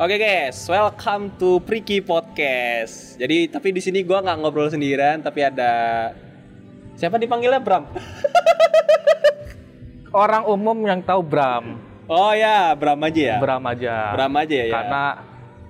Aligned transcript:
Oke 0.00 0.16
guys, 0.16 0.56
welcome 0.64 1.28
to 1.36 1.60
Priki 1.60 2.00
Podcast. 2.00 3.20
Jadi 3.20 3.52
tapi 3.52 3.68
di 3.68 3.84
sini 3.84 4.00
gua 4.00 4.24
nggak 4.24 4.40
ngobrol 4.40 4.72
sendirian, 4.72 5.20
tapi 5.20 5.44
ada 5.44 6.08
siapa 6.96 7.20
dipanggilnya 7.20 7.60
Bram? 7.60 7.84
Orang 10.24 10.48
umum 10.48 10.88
yang 10.88 11.04
tahu 11.04 11.20
Bram, 11.20 11.76
Oh 12.08 12.32
ya, 12.32 12.72
Bram 12.72 12.96
aja 13.04 13.36
ya. 13.36 13.36
Bram 13.44 13.60
aja. 13.68 13.96
Bram 14.16 14.32
aja 14.40 14.56
ya. 14.56 14.72
Karena 14.72 15.02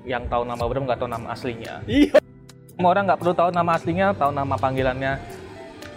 yang 0.06 0.22
tahu 0.30 0.46
nama 0.46 0.62
Bram 0.62 0.86
nggak 0.86 1.00
tahu 1.02 1.10
nama 1.10 1.26
aslinya. 1.34 1.82
Iya. 1.90 2.22
Semua 2.70 2.94
orang 2.94 3.10
nggak 3.10 3.18
perlu 3.18 3.34
tahu 3.34 3.50
nama 3.50 3.70
aslinya, 3.74 4.14
tahu 4.14 4.30
nama 4.30 4.54
panggilannya. 4.54 5.12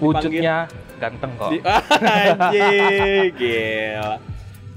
Wujudnya 0.02 0.65
ganteng 0.97 1.38
kok. 1.38 1.54
Di- 1.54 1.61
Anjing, 2.18 3.29
gila. 3.38 4.18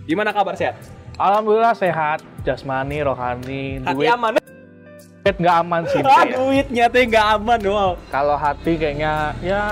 Gimana 0.05 0.37
kabar 0.37 0.53
sehat? 0.61 0.77
Alhamdulillah 1.17 1.73
sehat, 1.73 2.21
jasmani, 2.45 3.01
rohani, 3.01 3.81
Hati 3.81 3.97
duit 3.97 4.13
aman. 4.13 4.37
duit 4.37 5.37
nggak 5.41 5.57
aman 5.65 5.83
sih. 5.89 6.01
Ah, 6.05 6.29
ya. 6.29 6.37
duitnya 6.37 6.85
tuh 6.93 7.01
nggak 7.09 7.27
aman, 7.41 7.59
wow. 7.65 7.91
Kalau 8.13 8.37
hati 8.37 8.77
kayaknya 8.77 9.33
ya 9.41 9.65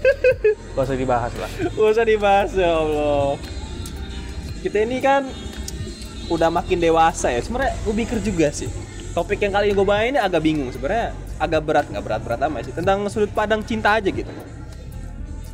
gak 0.74 0.82
usah 0.82 0.98
dibahas 0.98 1.32
lah. 1.38 1.50
Gak 1.70 1.90
usah 1.94 2.04
dibahas 2.04 2.50
ya 2.58 2.74
Allah. 2.74 3.38
Kita 4.66 4.82
ini 4.82 4.98
kan 4.98 5.30
udah 6.26 6.50
makin 6.50 6.82
dewasa 6.82 7.30
ya. 7.30 7.38
Sebenarnya 7.38 7.78
gue 7.86 7.94
pikir 7.94 8.18
juga 8.18 8.50
sih. 8.50 8.66
Topik 9.14 9.46
yang 9.46 9.54
kali 9.54 9.70
ini 9.70 9.78
gue 9.78 9.86
bawain 9.86 10.10
ini 10.10 10.20
agak 10.20 10.42
bingung 10.42 10.74
sebenarnya. 10.74 11.14
Agak 11.38 11.62
berat 11.62 11.86
nggak 11.86 12.02
berat-berat 12.02 12.40
amat 12.50 12.66
sih. 12.66 12.74
Tentang 12.74 13.06
sudut 13.06 13.30
pandang 13.30 13.62
cinta 13.62 13.94
aja 13.94 14.10
gitu. 14.10 14.26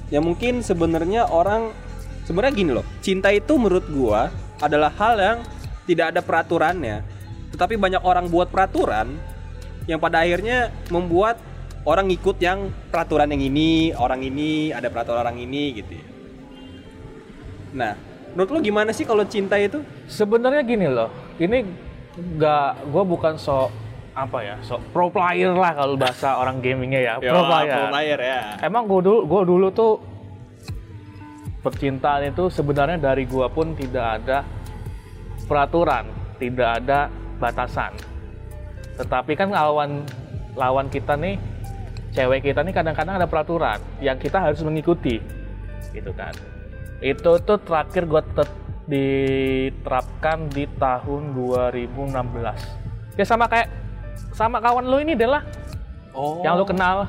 Ya 0.09 0.25
mungkin 0.25 0.65
sebenarnya 0.65 1.29
orang 1.29 1.77
sebenarnya 2.25 2.53
gini 2.57 2.73
loh. 2.73 2.87
Cinta 3.05 3.29
itu 3.29 3.61
menurut 3.61 3.85
gua 3.93 4.33
adalah 4.61 4.93
hal 4.95 5.15
yang 5.17 5.39
tidak 5.89 6.15
ada 6.15 6.21
peraturannya. 6.23 7.03
Tetapi 7.51 7.75
banyak 7.75 8.05
orang 8.05 8.31
buat 8.31 8.53
peraturan 8.53 9.19
yang 9.91 9.99
pada 9.99 10.23
akhirnya 10.23 10.71
membuat 10.93 11.41
orang 11.83 12.13
ngikut 12.13 12.37
yang 12.39 12.71
peraturan 12.93 13.33
yang 13.33 13.43
ini, 13.43 13.91
orang 13.97 14.21
ini, 14.23 14.71
ada 14.71 14.93
peraturan 14.93 15.27
orang 15.27 15.39
ini 15.41 15.63
gitu 15.81 15.93
ya. 15.97 16.07
Nah, 17.71 17.93
menurut 18.37 18.51
lo 18.53 18.59
gimana 18.61 18.91
sih 18.93 19.09
kalau 19.09 19.25
cinta 19.27 19.57
itu? 19.57 19.81
Sebenarnya 20.07 20.63
gini 20.63 20.87
loh, 20.87 21.11
ini 21.41 21.65
nggak, 22.15 22.87
gue 22.91 23.05
bukan 23.07 23.35
sok 23.41 23.71
apa 24.11 24.39
ya, 24.43 24.57
sok 24.61 24.91
pro 24.91 25.09
player 25.09 25.55
lah 25.55 25.73
kalau 25.73 25.95
bahasa 25.95 26.37
orang 26.37 26.59
gamingnya 26.59 27.01
ya, 27.01 27.15
pro 27.23 27.47
player. 27.47 27.75
pro 27.79 27.85
player 27.95 28.21
ya. 28.21 28.41
Emang 28.61 28.85
gue 28.91 29.01
dulu, 29.01 29.21
gue 29.25 29.43
dulu 29.47 29.67
tuh 29.73 29.93
percintaan 31.61 32.33
itu 32.33 32.49
sebenarnya 32.49 32.97
dari 32.97 33.29
gue 33.29 33.47
pun 33.53 33.77
tidak 33.77 34.21
ada 34.21 34.45
peraturan, 35.45 36.09
tidak 36.41 36.83
ada 36.83 37.13
batasan. 37.37 37.93
Tetapi 38.97 39.33
kan 39.37 39.53
lawan 39.53 40.05
lawan 40.57 40.89
kita 40.89 41.17
nih, 41.17 41.37
cewek 42.17 42.53
kita 42.53 42.65
nih 42.65 42.75
kadang-kadang 42.75 43.21
ada 43.21 43.29
peraturan 43.29 43.79
yang 44.01 44.17
kita 44.17 44.41
harus 44.41 44.61
mengikuti, 44.65 45.21
gitu 45.93 46.13
kan. 46.17 46.33
Itu 47.01 47.41
tuh 47.45 47.61
terakhir 47.65 48.09
gue 48.09 48.23
diterapkan 48.91 50.51
di 50.53 50.65
tahun 50.77 51.33
2016. 51.33 53.17
Ya 53.17 53.25
sama 53.25 53.49
kayak 53.49 53.69
sama 54.33 54.59
kawan 54.61 54.89
lo 54.89 54.99
ini 55.01 55.13
adalah 55.17 55.45
Oh. 56.11 56.43
yang 56.43 56.59
lo 56.59 56.67
kenal 56.67 57.07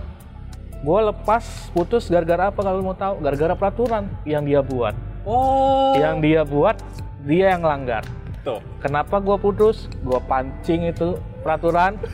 gue 0.82 1.00
lepas 1.14 1.70
putus 1.72 2.10
gara-gara 2.10 2.50
apa? 2.50 2.60
Kalau 2.66 2.82
mau 2.82 2.98
tahu 2.98 3.22
gara-gara 3.22 3.54
peraturan 3.54 4.10
yang 4.26 4.42
dia 4.42 4.66
buat. 4.66 4.98
Oh. 5.22 5.94
yang 5.94 6.18
dia 6.18 6.42
buat 6.42 6.82
dia 7.22 7.54
yang 7.54 7.62
langgar. 7.62 8.02
Tuh. 8.42 8.58
kenapa 8.82 9.22
gue 9.22 9.38
putus? 9.38 9.86
Gue 10.02 10.18
pancing 10.26 10.90
itu 10.90 11.18
peraturan. 11.46 11.98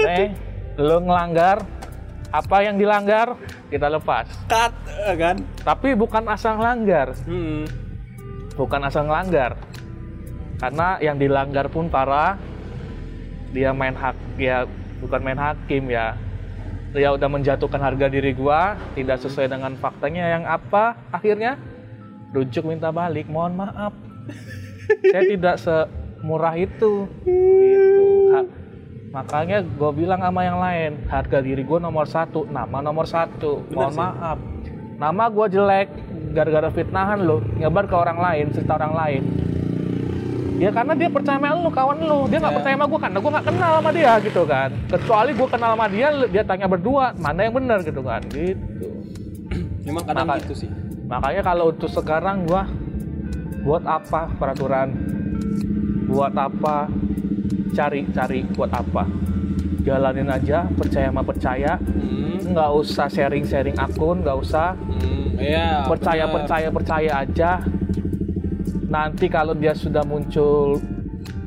Eh 0.00 0.32
lo 0.78 1.02
ngelanggar 1.02 1.66
apa 2.32 2.56
yang 2.64 2.80
dilanggar 2.80 3.36
kita 3.68 3.92
lepas. 3.92 4.24
Cut 4.48 4.72
eh, 4.88 5.16
kan? 5.20 5.36
tapi 5.60 5.92
bukan 5.92 6.24
asal 6.32 6.56
langgar 6.56 7.12
Hmm. 7.28 7.68
bukan 8.56 8.80
asal 8.88 9.04
ngelanggar. 9.04 9.60
Karena 10.56 10.96
yang 11.02 11.20
dilanggar 11.20 11.68
pun 11.68 11.92
parah. 11.92 12.38
Dia 13.52 13.74
main 13.76 13.92
hak 13.92 14.16
ya 14.40 14.64
bukan 15.04 15.20
main 15.20 15.36
hakim 15.36 15.92
ya 15.92 16.16
dia 16.92 17.08
udah 17.12 17.28
menjatuhkan 17.28 17.80
harga 17.80 18.06
diri 18.06 18.36
gua 18.36 18.76
tidak 18.92 19.18
sesuai 19.20 19.48
dengan 19.48 19.72
faktanya. 19.80 20.28
Yang 20.38 20.44
apa? 20.48 20.84
Akhirnya 21.08 21.56
rujuk 22.32 22.68
minta 22.68 22.92
balik 22.92 23.28
mohon 23.28 23.56
maaf. 23.56 23.92
Saya 25.08 25.22
tidak 25.26 25.56
semurah 25.56 26.54
itu. 26.56 27.08
Gitu. 27.24 28.06
Ha- 28.32 28.60
makanya 29.12 29.60
gue 29.60 29.90
bilang 29.92 30.24
sama 30.24 30.40
yang 30.40 30.56
lain 30.56 31.04
harga 31.04 31.44
diri 31.44 31.60
gue 31.60 31.76
nomor 31.76 32.08
satu 32.08 32.48
nama 32.48 32.80
nomor 32.80 33.04
satu 33.04 33.60
Bener 33.68 33.76
mohon 33.76 33.92
sih. 33.92 34.00
maaf. 34.00 34.38
Nama 34.96 35.24
gue 35.28 35.46
jelek 35.52 35.88
gara-gara 36.32 36.72
fitnahan 36.72 37.20
lo 37.20 37.44
nyebar 37.60 37.84
ke 37.84 37.92
orang 37.92 38.16
lain 38.16 38.56
cerita 38.56 38.80
orang 38.80 38.96
lain 38.96 39.22
ya 40.62 40.70
karena 40.70 40.94
dia 40.94 41.08
percaya 41.08 41.36
sama 41.36 41.50
lu 41.52 41.66
kawan 41.68 41.98
lu 42.00 42.20
dia 42.26 42.38
nggak 42.38 42.52
Ya. 42.52 42.56
percaya 42.56 42.74
sama 42.74 42.86
gue 42.86 43.00
karena 43.00 43.18
gue 43.18 43.30
nggak 43.30 43.46
kenal 43.48 43.70
sama 43.74 43.90
dia 43.90 44.12
gitu 44.20 44.42
kan 44.44 44.70
kecuali 44.86 45.30
gue 45.32 45.48
kenal 45.48 45.70
sama 45.74 45.86
dia 45.88 46.08
dia 46.24 46.42
tanya 46.44 46.66
berdua 46.66 47.04
mana 47.16 47.40
yang 47.42 47.54
benar 47.54 47.78
gitu 47.80 48.00
kan 48.00 48.22
gitu 48.28 48.88
Memang 49.82 50.04
kadang 50.04 50.24
Maka- 50.24 50.40
gitu 50.40 50.54
sih. 50.56 50.70
makanya 51.04 51.42
kalau 51.42 51.64
untuk 51.68 51.90
sekarang 51.90 52.46
gua 52.46 52.62
buat 53.60 53.84
apa 53.84 54.30
peraturan 54.32 54.88
buat 56.06 56.32
apa 56.32 56.86
cari-cari 57.70 58.46
buat 58.48 58.70
apa 58.70 59.04
jalanin 59.82 60.28
aja 60.28 60.64
percaya 60.70 61.08
sama 61.08 61.22
percaya 61.22 61.72
Hmm. 61.76 62.38
nggak 62.48 62.70
usah 62.76 63.06
sharing-sharing 63.06 63.74
akun 63.76 64.20
nggak 64.20 64.36
usah 64.36 64.72
Hmm. 64.72 65.34
Iya. 65.34 65.84
percaya 65.84 66.24
benar. 66.24 66.34
percaya 66.38 66.68
percaya 66.70 67.12
aja 67.18 67.50
nanti 68.92 69.26
kalau 69.32 69.56
dia 69.56 69.72
sudah 69.72 70.04
muncul 70.04 70.76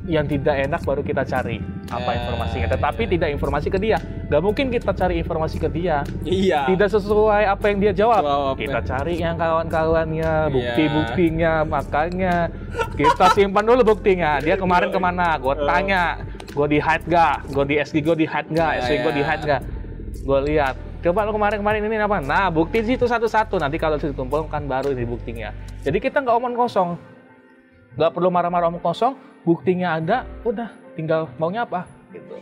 yang 0.05 0.25
tidak 0.25 0.65
enak 0.65 0.81
baru 0.81 1.01
kita 1.01 1.25
cari 1.25 1.61
apa 1.85 2.09
Ya, 2.13 2.25
informasinya 2.25 2.67
tetapi 2.73 3.03
ya. 3.05 3.09
tidak 3.17 3.29
informasi 3.37 3.67
ke 3.69 3.77
dia 3.77 3.97
nggak 4.25 4.41
mungkin 4.41 4.73
kita 4.73 4.89
cari 4.93 5.21
informasi 5.21 5.57
ke 5.61 5.69
dia 5.69 6.01
Iya. 6.25 6.65
tidak 6.73 6.89
sesuai 6.89 7.45
apa 7.45 7.65
yang 7.69 7.77
dia 7.77 7.93
jawab. 7.93 8.25
Jawab, 8.25 8.55
kita 8.57 8.79
ya. 8.81 8.85
cari 8.89 9.13
yang 9.21 9.37
kawan-kawannya, 9.37 10.33
Iya. 10.49 10.53
bukti-buktinya, 10.53 11.53
makanya 11.61 12.49
kita 12.97 13.25
simpan 13.37 13.69
dulu 13.69 13.93
buktinya. 13.93 14.41
Dia 14.41 14.57
kemarin 14.57 14.89
ke 14.89 14.97
mana? 14.97 15.37
Gue 15.37 15.53
tanya, 15.61 16.25
gue 16.41 16.67
di 16.73 16.81
hide 16.81 17.05
gak? 17.05 17.45
Gue 17.53 17.65
di 17.69 17.75
SG 17.77 18.01
gue 18.01 18.17
di 18.17 18.25
hide 18.25 18.49
gak? 18.49 18.71
Iya, 18.73 18.81
SG 18.81 18.93
gue 19.05 19.13
di 19.13 19.21
iya. 19.21 19.29
hide 19.29 19.43
gak? 19.45 19.61
Gue 20.25 20.39
lihat. 20.49 20.75
Coba 21.05 21.21
lo 21.21 21.31
kemarin-kemarin 21.37 21.85
ini 21.85 22.01
apa? 22.01 22.17
Nah, 22.17 22.49
bukti 22.49 22.81
situ 22.81 23.05
satu-satu. 23.05 23.61
Nanti 23.61 23.77
kalau 23.77 24.01
sudah 24.01 24.09
dikumpul 24.09 24.49
kan 24.49 24.65
baru 24.65 24.89
ini 24.89 25.05
buktinya. 25.05 25.53
Jadi 25.85 26.01
kita 26.01 26.25
nggak 26.25 26.33
omong 26.33 26.57
kosong. 26.57 26.97
Nggak 27.95 28.11
perlu 28.11 28.29
marah-marah 28.31 28.67
omong 28.71 28.83
kosong. 28.83 29.15
Buktinya 29.47 29.95
ada, 29.99 30.27
udah. 30.43 30.71
Tinggal 30.95 31.31
maunya 31.39 31.63
apa? 31.63 31.87
Gitu. 32.11 32.35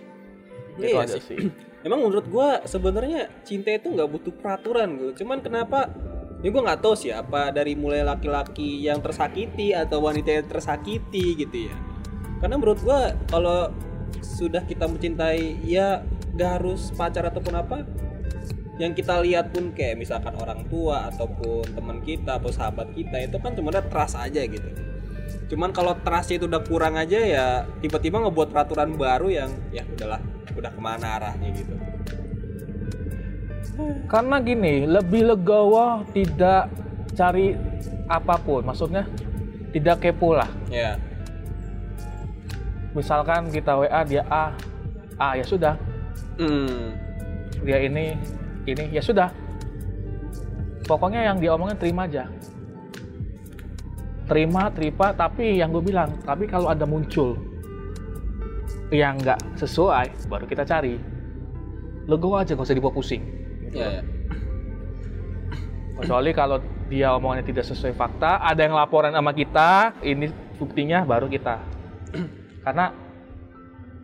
Itu 0.78 0.86
Iya 0.86 1.06
aja 1.06 1.18
sih. 1.18 1.38
sih. 1.38 1.38
Emang 1.86 2.00
menurut 2.00 2.26
gua 2.32 2.64
sebenarnya 2.64 3.28
cinta 3.44 3.70
itu 3.70 3.92
nggak 3.92 4.10
butuh 4.10 4.34
peraturan 4.34 4.98
gitu. 4.98 5.24
Cuman 5.24 5.44
kenapa? 5.44 5.92
Ya 6.44 6.50
gua 6.52 6.64
nggak 6.72 6.82
tahu 6.84 6.96
sih 6.96 7.12
apa 7.12 7.52
dari 7.52 7.76
mulai 7.76 8.04
laki-laki 8.04 8.84
yang 8.84 9.00
tersakiti 9.04 9.76
atau 9.76 10.04
wanita 10.04 10.42
yang 10.42 10.48
tersakiti 10.48 11.36
gitu 11.38 11.70
ya. 11.70 11.76
Karena 12.40 12.56
menurut 12.56 12.80
gua 12.84 13.14
kalau 13.28 13.72
sudah 14.24 14.64
kita 14.64 14.88
mencintai 14.88 15.60
ya 15.68 16.02
gak 16.34 16.62
harus 16.62 16.90
pacar 16.96 17.28
ataupun 17.28 17.54
apa 17.54 17.78
yang 18.82 18.98
kita 18.98 19.22
lihat 19.22 19.54
pun 19.54 19.70
kayak 19.76 20.02
misalkan 20.02 20.34
orang 20.40 20.66
tua 20.66 21.14
ataupun 21.14 21.78
teman 21.78 22.02
kita 22.02 22.42
atau 22.42 22.50
sahabat 22.50 22.90
kita 22.98 23.22
itu 23.22 23.38
kan 23.38 23.54
cuma 23.54 23.70
trust 23.70 24.18
aja 24.18 24.42
gitu 24.42 24.66
cuman 25.50 25.70
kalau 25.76 25.94
trustnya 26.02 26.42
itu 26.42 26.46
udah 26.50 26.62
kurang 26.66 26.96
aja 26.98 27.20
ya 27.20 27.46
tiba-tiba 27.84 28.22
ngebuat 28.24 28.50
peraturan 28.50 28.96
baru 28.98 29.28
yang 29.30 29.50
ya 29.70 29.86
udahlah 29.86 30.22
udah 30.54 30.72
ke 30.72 30.82
mana 30.82 31.08
arahnya 31.20 31.50
gitu 31.54 31.76
Karena 34.06 34.38
gini, 34.38 34.86
lebih 34.86 35.34
legowo 35.34 36.06
tidak 36.14 36.70
cari 37.18 37.58
apa 38.06 38.38
pun. 38.38 38.62
Maksudnya 38.62 39.10
tidak 39.74 40.06
kepo 40.06 40.38
lah. 40.38 40.50
ya 40.70 40.98
Misalkan 42.94 43.50
kita 43.50 43.74
WA 43.74 44.02
dia 44.06 44.22
A, 44.30 44.54
A 45.18 45.34
ya 45.34 45.46
sudah. 45.46 45.74
hmm. 46.38 46.94
Dia 47.66 47.82
ini, 47.82 48.14
ini 48.70 48.94
ya 48.94 49.02
sudah. 49.02 49.34
Pokoknya 50.86 51.26
yang 51.26 51.42
dia 51.42 51.58
omongin 51.58 51.80
terima 51.80 52.06
aja. 52.06 52.30
Terima, 54.26 54.72
terima. 54.72 55.12
Tapi 55.12 55.60
yang 55.60 55.76
gue 55.76 55.84
bilang, 55.84 56.16
tapi 56.24 56.48
kalau 56.48 56.72
ada 56.72 56.88
muncul 56.88 57.36
yang 58.94 59.20
nggak 59.20 59.60
sesuai, 59.60 60.30
baru 60.32 60.46
kita 60.48 60.64
cari. 60.64 60.96
Legowo 62.08 62.36
aja, 62.40 62.56
gak 62.56 62.68
usah 62.68 62.76
dibawa 62.76 62.94
pusing. 62.94 63.24
Gitu. 63.68 63.80
ya, 63.80 64.00
ya. 64.00 64.04
Kecuali 65.94 66.36
kalau 66.36 66.60
dia 66.92 67.16
omongannya 67.16 67.48
tidak 67.48 67.64
sesuai 67.64 67.96
fakta, 67.96 68.44
ada 68.44 68.60
yang 68.60 68.76
laporan 68.76 69.16
sama 69.16 69.32
kita, 69.32 69.96
ini 70.04 70.28
buktinya 70.60 71.08
baru 71.08 71.32
kita. 71.32 71.64
Karena 72.60 72.92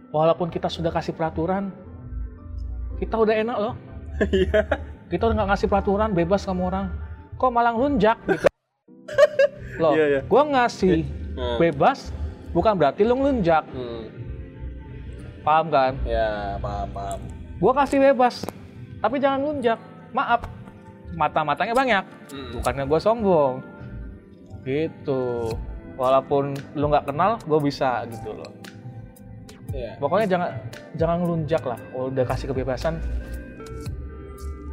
walaupun 0.10 0.50
kita 0.50 0.70
sudah 0.70 0.90
kasih 0.90 1.14
peraturan 1.14 1.70
kita 2.98 3.16
udah 3.16 3.36
enak 3.38 3.58
loh 3.58 3.74
Iya. 4.36 4.62
kita 5.08 5.30
udah 5.30 5.36
nggak 5.42 5.50
ngasih 5.56 5.68
peraturan 5.70 6.10
bebas 6.12 6.44
kamu 6.44 6.64
orang 6.68 6.86
kok 7.40 7.52
malah 7.54 7.72
ngelunjak 7.72 8.18
gitu 8.28 8.49
loh 9.80 9.94
Iya, 9.94 10.06
iya. 10.10 10.22
gua 10.24 10.44
ngasih 10.46 11.08
Hmm. 11.34 11.58
bebas 11.58 12.12
bukan 12.52 12.76
berarti 12.76 13.02
lu 13.02 13.16
ngelunjak 13.16 13.64
Hmm. 13.66 14.04
paham 15.42 15.68
kan 15.68 15.94
Ya, 16.04 16.60
paham, 16.60 16.88
paham. 16.92 17.20
gua 17.58 17.72
kasih 17.78 18.00
bebas 18.04 18.44
tapi 19.00 19.18
jangan 19.18 19.40
ngelunjak 19.40 19.80
maaf 20.12 20.44
mata-matanya 21.12 21.74
banyak 21.74 22.04
Hmm. 22.30 22.52
bukannya 22.54 22.84
gue 22.86 23.00
sombong 23.00 23.54
gitu 24.62 25.50
walaupun 25.96 26.54
lu 26.74 26.86
nggak 26.88 27.08
kenal 27.08 27.40
gue 27.40 27.60
bisa 27.60 28.06
gitu 28.06 28.32
loh 28.32 28.52
Iya. 29.70 29.98
pokoknya 29.98 30.28
jangan 30.28 30.50
jangan 30.94 31.18
ngelunjak 31.20 31.64
lah 31.64 31.80
Oh, 31.92 32.10
udah 32.10 32.26
kasih 32.26 32.50
kebebasan 32.50 33.00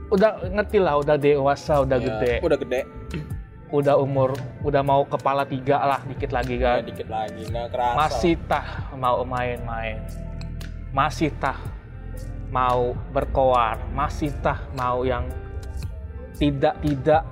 udah 0.06 0.38
ngerti 0.46 0.78
lah 0.78 0.96
udah 0.96 1.16
dewasa 1.16 1.80
udah 1.80 1.96
Ya, 1.96 2.04
gede 2.06 2.32
Udah 2.40 2.58
gede. 2.58 2.80
Udah 3.68 3.96
umur 3.96 4.30
udah 4.62 4.78
mau 4.80 5.02
kepala 5.02 5.42
tiga 5.42 5.78
lah 5.80 6.00
dikit 6.04 6.30
lagi 6.30 6.54
Ya, 6.56 6.78
kan. 6.78 6.86
dikit 6.86 7.08
lagi, 7.08 7.42
nggak 7.44 7.66
kerasa. 7.68 7.96
masih 7.96 8.34
tah 8.40 8.66
mau 8.94 9.22
main-main. 9.22 9.98
Masih 10.90 11.34
tah 11.34 11.58
mau 12.48 12.94
berkoar. 13.10 13.82
Masih 13.90 14.30
tah 14.38 14.62
mau 14.72 15.02
yang 15.02 15.26
tidak 16.34 16.78
tidak 16.78 17.22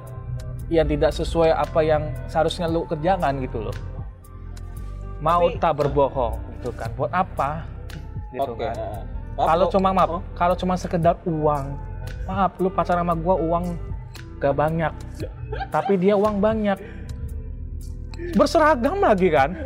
yang 0.66 0.84
tidak 0.84 1.12
sesuai 1.12 1.50
apa 1.50 1.80
yang 1.80 2.02
seharusnya 2.26 2.66
lu 2.66 2.82
kerjakan 2.84 3.38
gitu 3.38 3.62
loh. 3.62 3.76
Mau 5.20 5.46
Tapi- 5.46 5.58
tak 5.58 5.72
berbohong 5.76 6.34
gitu 6.52 6.74
kan. 6.74 6.90
Buat 6.92 7.12
apa? 7.12 7.62
Gitu 8.30 8.50
Oke. 8.50 8.66
kan. 8.66 8.76
kalau 9.34 9.66
cuma 9.66 9.90
maaf 9.90 10.10
Oh. 10.12 10.22
kalau 10.32 10.54
cuma 10.54 10.74
sekedar 10.74 11.14
uang. 11.24 11.78
Maaf 12.24 12.54
lu 12.56 12.68
pacaran 12.68 13.02
sama 13.02 13.14
gua 13.14 13.34
uang 13.34 13.74
gak 14.38 14.54
banyak 14.54 14.92
tapi 15.70 15.94
dia 15.96 16.14
uang 16.18 16.38
banyak 16.38 16.78
berseragam 18.34 18.98
lagi 19.02 19.28
kan 19.30 19.54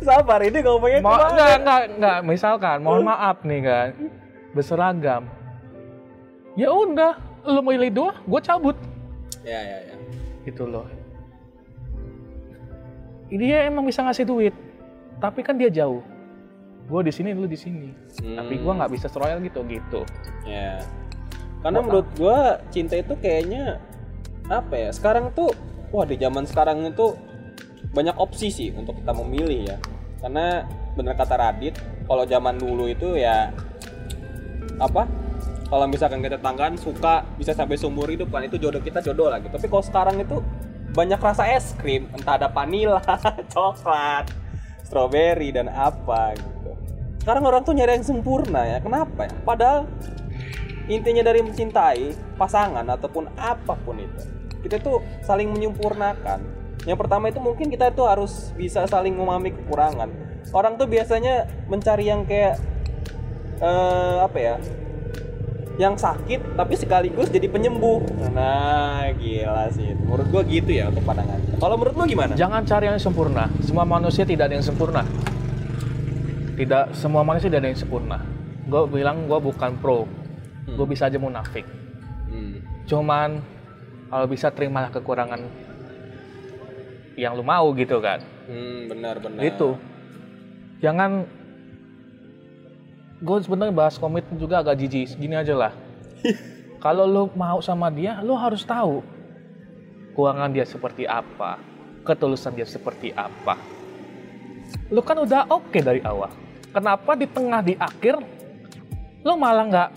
sabar 0.00 0.40
ini 0.40 0.58
ngomongnya 0.64 1.00
Mau 1.04 1.12
ke 1.12 1.18
mana? 1.20 1.28
enggak, 1.28 1.52
enggak, 1.60 1.82
enggak, 1.96 2.18
misalkan 2.24 2.78
mohon 2.80 3.04
maaf 3.04 3.44
nih 3.44 3.60
kan. 3.60 3.88
Berseragam. 4.56 5.22
Ya 6.56 6.72
udah, 6.72 7.20
lu 7.44 7.60
mau 7.60 7.70
milih 7.76 7.92
dua, 7.92 8.10
gue 8.24 8.40
cabut. 8.40 8.76
Ya, 9.44 9.60
ya, 9.60 9.78
ya. 9.92 9.94
Gitu 10.48 10.64
loh. 10.64 10.88
Dia 13.28 13.68
emang 13.68 13.84
bisa 13.84 14.00
ngasih 14.02 14.24
duit, 14.24 14.54
tapi 15.20 15.44
kan 15.44 15.60
dia 15.60 15.68
jauh. 15.68 16.00
Gue 16.88 17.04
di 17.04 17.12
sini, 17.12 17.36
lu 17.36 17.44
di 17.44 17.60
sini. 17.60 17.92
Tapi 18.16 18.56
gue 18.56 18.72
nggak 18.72 18.88
bisa 18.88 19.12
royal 19.12 19.38
gitu, 19.44 19.60
gitu. 19.68 20.00
Ya. 20.48 20.80
Karena 21.58 21.78
menurut 21.82 22.08
gua 22.14 22.62
cinta 22.70 22.94
itu 22.94 23.14
kayaknya 23.18 23.82
apa 24.46 24.74
ya? 24.74 24.90
Sekarang 24.94 25.34
tuh 25.34 25.50
wah 25.90 26.06
di 26.06 26.16
zaman 26.20 26.44
sekarang 26.46 26.84
itu 26.86 27.16
banyak 27.92 28.14
opsi 28.20 28.48
sih 28.52 28.68
untuk 28.74 28.98
kita 29.00 29.12
memilih 29.16 29.74
ya. 29.74 29.76
Karena 30.18 30.66
bener 30.98 31.14
kata 31.14 31.34
Radit, 31.38 31.78
kalau 32.06 32.26
zaman 32.26 32.58
dulu 32.58 32.90
itu 32.90 33.18
ya 33.18 33.50
apa? 34.78 35.06
Kalau 35.68 35.84
misalkan 35.84 36.24
kita 36.24 36.40
tanggan 36.40 36.80
suka 36.80 37.28
bisa 37.36 37.52
sampai 37.52 37.76
seumur 37.76 38.08
hidup 38.08 38.32
kan 38.32 38.40
itu 38.40 38.56
jodoh 38.56 38.80
kita 38.80 39.04
jodoh 39.04 39.28
lagi. 39.28 39.52
Tapi 39.52 39.68
kalau 39.68 39.84
sekarang 39.84 40.16
itu 40.16 40.40
banyak 40.96 41.20
rasa 41.20 41.44
es 41.52 41.76
krim, 41.76 42.08
entah 42.16 42.40
ada 42.40 42.48
vanila, 42.48 43.04
coklat, 43.52 44.32
strawberry 44.80 45.52
dan 45.52 45.68
apa 45.68 46.32
gitu. 46.34 46.72
Sekarang 47.20 47.44
orang 47.44 47.60
tuh 47.60 47.76
nyari 47.76 48.00
yang 48.00 48.06
sempurna 48.08 48.64
ya. 48.64 48.78
Kenapa 48.80 49.28
ya? 49.28 49.34
Padahal 49.44 49.84
intinya 50.88 51.22
dari 51.22 51.44
mencintai 51.44 52.36
pasangan 52.40 52.84
ataupun 52.84 53.28
apa 53.36 53.76
pun 53.80 54.00
itu 54.00 54.24
kita 54.64 54.82
tuh 54.82 55.04
saling 55.22 55.52
menyempurnakan 55.52 56.40
yang 56.88 56.96
pertama 56.96 57.28
itu 57.28 57.38
mungkin 57.38 57.68
kita 57.68 57.92
tuh 57.92 58.08
harus 58.08 58.50
bisa 58.56 58.88
saling 58.88 59.12
memahami 59.12 59.52
kekurangan 59.52 60.08
orang 60.56 60.80
tuh 60.80 60.88
biasanya 60.88 61.46
mencari 61.68 62.08
yang 62.08 62.24
kayak 62.24 62.56
eh, 63.60 64.16
apa 64.24 64.38
ya 64.38 64.56
yang 65.78 65.94
sakit 65.94 66.58
tapi 66.58 66.74
sekaligus 66.74 67.30
jadi 67.30 67.46
penyembuh 67.46 68.02
nah 68.34 69.06
gila 69.14 69.70
sih 69.70 69.94
menurut 69.94 70.26
gua 70.32 70.42
gitu 70.42 70.74
ya 70.74 70.90
untuk 70.90 71.06
pandangan 71.06 71.38
kalau 71.58 71.74
menurut 71.74 71.94
lu 71.98 72.04
gimana 72.06 72.38
Jangan 72.38 72.62
cari 72.62 72.86
yang 72.86 73.02
sempurna. 73.02 73.50
Semua 73.66 73.82
manusia 73.82 74.22
tidak 74.22 74.46
ada 74.46 74.54
yang 74.62 74.66
sempurna. 74.66 75.02
Tidak 76.54 76.94
semua 76.94 77.26
manusia 77.26 77.50
tidak 77.50 77.66
ada 77.66 77.70
yang 77.74 77.80
sempurna. 77.82 78.18
Gue 78.70 78.86
bilang 78.86 79.26
gue 79.26 79.38
bukan 79.42 79.74
pro. 79.82 80.06
Gue 80.74 80.86
bisa 80.88 81.08
aja 81.08 81.16
munafik. 81.16 81.64
Hmm. 82.28 82.60
Cuman 82.84 83.40
kalau 84.08 84.26
bisa 84.28 84.48
terimalah 84.52 84.92
kekurangan 84.92 85.40
yang 87.18 87.36
lu 87.36 87.44
mau 87.44 87.72
gitu 87.76 87.98
kan. 88.00 88.20
Hmm, 88.48 88.88
benar 88.88 89.20
benar 89.20 89.40
Gitu. 89.42 89.76
Jangan 90.80 91.26
gue 93.18 93.36
sebenarnya 93.42 93.74
bahas 93.74 93.98
komitmen 93.98 94.38
juga 94.38 94.62
agak 94.62 94.78
jijik. 94.78 95.18
Gini 95.18 95.34
aja 95.34 95.54
lah. 95.56 95.72
Kalau 96.84 97.10
lu 97.10 97.26
mau 97.34 97.58
sama 97.58 97.90
dia, 97.90 98.22
lu 98.22 98.38
harus 98.38 98.62
tahu 98.62 99.02
keuangan 100.14 100.50
dia 100.50 100.62
seperti 100.62 101.06
apa, 101.06 101.58
ketulusan 102.06 102.54
dia 102.54 102.66
seperti 102.66 103.10
apa. 103.10 103.58
Lu 104.90 105.02
kan 105.02 105.18
udah 105.18 105.50
oke 105.50 105.78
dari 105.82 105.98
awal. 106.06 106.30
Kenapa 106.70 107.18
di 107.18 107.26
tengah 107.26 107.60
di 107.62 107.74
akhir 107.74 108.22
lu 109.26 109.34
malah 109.34 109.66
nggak 109.66 109.90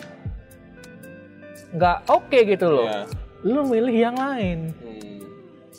nggak 1.72 1.98
oke 2.06 2.40
gitu 2.46 2.68
loh? 2.68 2.86
Ya. 2.86 3.02
Lu 3.42 3.64
milih 3.64 3.96
yang 3.96 4.14
lain, 4.14 4.70
Hmm. 4.72 5.20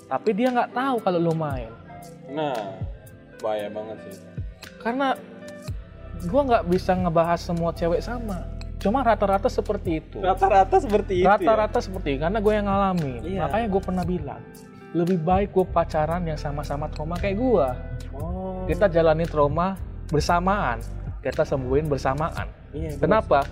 tapi 0.09 0.33
dia 0.33 0.49
nggak 0.49 0.73
tahu 0.73 0.97
kalau 0.99 1.21
lu 1.21 1.33
main. 1.33 1.71
nah 2.25 2.57
bahaya 3.39 3.69
banget 3.69 3.99
sih 4.09 4.17
karena 4.81 5.13
gua 6.25 6.43
nggak 6.43 6.65
bisa 6.65 6.93
ngebahas 6.95 7.37
semua 7.39 7.71
cewek 7.71 8.01
sama 8.01 8.49
cuma 8.79 9.05
rata-rata 9.05 9.47
seperti 9.47 10.01
itu 10.01 10.17
rata-rata 10.17 10.81
seperti 10.81 11.21
itu 11.21 11.23
ya? 11.23 11.37
rata-rata 11.37 11.79
seperti 11.79 12.17
itu 12.17 12.21
karena 12.21 12.41
gue 12.41 12.53
yang 12.53 12.65
ngalamin 12.65 13.21
Iya. 13.21 13.41
makanya 13.45 13.67
gue 13.69 13.83
pernah 13.85 14.05
bilang 14.07 14.41
lebih 14.93 15.21
baik 15.21 15.53
gue 15.53 15.67
pacaran 15.67 16.25
yang 16.25 16.35
sama-sama 16.37 16.89
trauma 16.89 17.15
kayak 17.15 17.37
gue 17.37 17.67
Oh. 18.13 18.65
kita 18.65 18.89
jalani 18.89 19.29
trauma 19.29 19.77
bersamaan 20.09 20.81
kita 21.21 21.45
sembuhin 21.45 21.85
bersamaan 21.87 22.49
Iya, 22.73 22.97
kenapa 22.97 23.45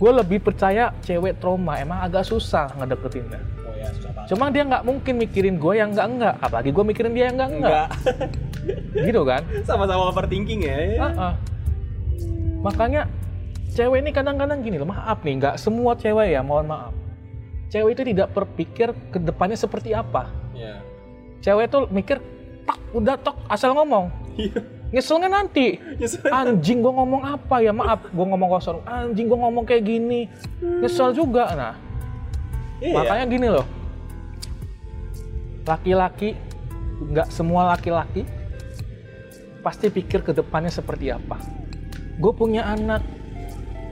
gue 0.00 0.10
lebih 0.10 0.40
percaya 0.40 0.96
cewek 0.98 1.36
trauma 1.36 1.76
emang 1.76 2.00
agak 2.00 2.24
susah 2.24 2.72
ngedeketinnya 2.74 3.36
Oh 3.60 3.72
ya, 3.72 3.92
susah 3.92 4.10
banget. 4.10 4.28
cuma 4.28 4.44
dia 4.48 4.62
nggak 4.64 4.82
mungkin 4.82 5.14
mikirin 5.16 5.56
gue 5.56 5.74
yang 5.76 5.92
enggak 5.92 6.08
enggak 6.08 6.34
apalagi 6.40 6.70
gue 6.70 6.84
mikirin 6.86 7.12
dia 7.12 7.24
yang 7.28 7.36
enggak 7.36 7.50
enggak 7.52 7.70
Enggak. 7.70 9.04
gitu 9.04 9.20
kan 9.22 9.42
Sama-sama 9.68 10.08
overthinking 10.08 10.60
ya. 10.62 10.76
Ah, 10.98 11.12
ah. 11.28 11.34
Makanya 12.60 13.08
cewek 13.70 14.00
ini 14.00 14.10
kadang-kadang 14.10 14.60
gini 14.60 14.76
loh, 14.76 14.84
maaf 14.84 15.20
nih, 15.20 15.36
nggak 15.36 15.54
semua 15.56 15.96
cewek 15.96 16.28
ya, 16.30 16.44
mohon 16.44 16.68
maaf. 16.68 16.92
Cewek 17.68 17.96
itu 17.96 18.02
tidak 18.12 18.28
berpikir 18.30 18.92
ke 19.08 19.16
depannya 19.16 19.56
seperti 19.56 19.94
apa. 19.94 20.28
Iya. 20.52 20.82
Cewek 21.40 21.72
itu 21.72 21.78
mikir, 21.88 22.20
tak, 22.66 22.76
udah 22.92 23.16
tok, 23.16 23.40
asal 23.48 23.72
ngomong. 23.72 24.12
Iya. 24.90 24.98
Nyeselnya 24.98 25.28
nanti. 25.30 25.78
Nyesel. 25.78 26.26
Anjing 26.28 26.82
gua 26.82 26.92
ngomong 26.98 27.22
apa 27.22 27.56
ya, 27.62 27.70
maaf, 27.70 28.10
gua 28.10 28.26
ngomong 28.34 28.50
kosong. 28.58 28.78
Anjing 28.82 29.30
gua 29.30 29.46
ngomong 29.46 29.64
kayak 29.64 29.86
gini. 29.86 30.26
Nyesel 30.60 31.14
juga, 31.14 31.54
nah. 31.54 31.74
Iya. 32.82 32.94
Makanya 32.98 33.24
gini 33.30 33.48
loh. 33.48 33.66
Laki-laki, 35.62 36.34
nggak 37.00 37.30
semua 37.30 37.70
laki-laki 37.76 38.26
pasti 39.60 39.92
pikir 39.92 40.24
ke 40.24 40.32
depannya 40.32 40.72
seperti 40.72 41.12
apa. 41.12 41.36
Gue 42.16 42.32
punya 42.32 42.64
anak, 42.64 43.04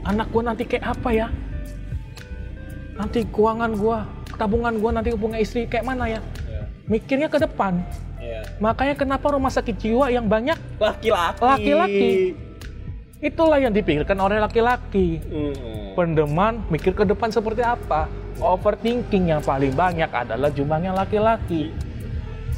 anak 0.04 0.28
gue 0.32 0.42
nanti 0.42 0.62
kayak 0.64 0.96
apa 0.96 1.08
ya? 1.12 1.28
Nanti 2.96 3.24
keuangan 3.28 3.72
gue, 3.76 3.98
tabungan 4.36 4.74
gue 4.80 4.90
nanti 4.90 5.08
punya 5.14 5.38
istri 5.38 5.68
kayak 5.68 5.86
mana 5.86 6.08
ya? 6.08 6.20
Iya. 6.48 6.62
Mikirnya 6.88 7.28
ke 7.28 7.38
depan. 7.40 7.84
Iya. 8.18 8.58
Makanya 8.58 8.94
kenapa 8.98 9.32
rumah 9.32 9.52
sakit 9.52 9.76
jiwa 9.76 10.10
yang 10.10 10.26
banyak 10.26 10.57
Laki-laki. 10.78 11.42
Laki-laki. 11.42 12.10
itulah 13.18 13.58
yang 13.58 13.74
dipikirkan 13.74 14.14
oleh 14.14 14.38
laki-laki. 14.38 15.18
Mm-mm. 15.26 15.98
Pendeman 15.98 16.62
mikir 16.70 16.94
ke 16.94 17.02
depan 17.02 17.34
seperti 17.34 17.66
apa? 17.66 18.06
Overthinking 18.38 19.34
yang 19.34 19.42
paling 19.42 19.74
banyak 19.74 20.06
adalah 20.06 20.46
jumlahnya 20.54 20.94
laki-laki. 20.94 21.74